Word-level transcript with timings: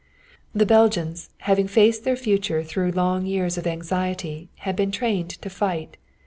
The 0.55 0.65
Belgians, 0.65 1.29
having 1.41 1.67
faced 1.67 2.05
their 2.05 2.15
future 2.15 2.63
through 2.63 2.89
long 2.89 3.27
years 3.27 3.55
of 3.55 3.67
anxiety, 3.67 4.49
had 4.65 4.75
been 4.75 4.89
trained 4.89 5.29
to 5.29 5.47
fight. 5.47 5.95